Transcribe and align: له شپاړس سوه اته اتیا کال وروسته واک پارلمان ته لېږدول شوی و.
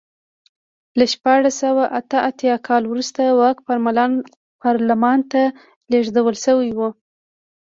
له 0.97 1.05
شپاړس 1.13 1.55
سوه 1.63 1.83
اته 1.99 2.17
اتیا 2.29 2.55
کال 2.67 2.83
وروسته 2.87 3.21
واک 3.39 3.57
پارلمان 4.63 5.19
ته 5.31 5.41
لېږدول 5.91 6.35
شوی 6.45 6.69
و. 6.77 6.79